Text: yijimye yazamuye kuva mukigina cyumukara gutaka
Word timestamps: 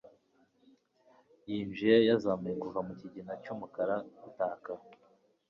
yijimye 1.49 1.93
yazamuye 2.09 2.55
kuva 2.63 2.79
mukigina 2.87 3.33
cyumukara 3.43 3.95
gutaka 4.21 4.71